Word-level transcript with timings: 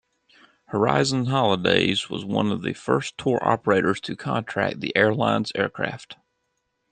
Horizon 0.69 1.25
Holidays 1.25 2.09
was 2.09 2.25
one 2.25 2.51
of 2.51 2.63
the 2.63 2.73
first 2.73 3.19
tour 3.19 3.37
operators 3.47 4.01
to 4.01 4.15
contract 4.15 4.79
the 4.79 4.91
airline's 4.97 5.51
aircraft. 5.53 6.17